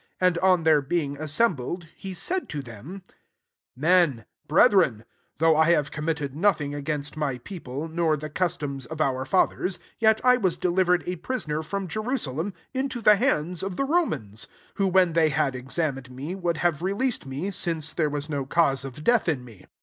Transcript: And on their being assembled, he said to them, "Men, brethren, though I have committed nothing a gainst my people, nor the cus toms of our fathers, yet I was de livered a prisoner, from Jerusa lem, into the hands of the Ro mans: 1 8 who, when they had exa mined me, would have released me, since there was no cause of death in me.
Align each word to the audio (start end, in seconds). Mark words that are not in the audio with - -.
And 0.19 0.39
on 0.39 0.63
their 0.63 0.81
being 0.81 1.15
assembled, 1.19 1.85
he 1.95 2.15
said 2.15 2.49
to 2.49 2.63
them, 2.63 3.03
"Men, 3.75 4.25
brethren, 4.47 5.05
though 5.37 5.55
I 5.55 5.69
have 5.73 5.91
committed 5.91 6.35
nothing 6.35 6.73
a 6.73 6.81
gainst 6.81 7.15
my 7.15 7.37
people, 7.37 7.87
nor 7.87 8.17
the 8.17 8.27
cus 8.27 8.57
toms 8.57 8.87
of 8.87 8.99
our 8.99 9.25
fathers, 9.25 9.77
yet 9.99 10.19
I 10.23 10.37
was 10.37 10.57
de 10.57 10.71
livered 10.71 11.03
a 11.05 11.17
prisoner, 11.17 11.61
from 11.61 11.87
Jerusa 11.87 12.35
lem, 12.35 12.55
into 12.73 12.99
the 12.99 13.15
hands 13.17 13.61
of 13.61 13.75
the 13.75 13.85
Ro 13.85 14.05
mans: 14.07 14.47
1 14.47 14.57
8 14.57 14.59
who, 14.77 14.87
when 14.87 15.13
they 15.13 15.29
had 15.29 15.53
exa 15.53 15.93
mined 15.93 16.09
me, 16.09 16.33
would 16.33 16.57
have 16.57 16.81
released 16.81 17.27
me, 17.27 17.51
since 17.51 17.93
there 17.93 18.09
was 18.09 18.27
no 18.27 18.43
cause 18.47 18.83
of 18.83 19.03
death 19.03 19.29
in 19.29 19.45
me. 19.45 19.67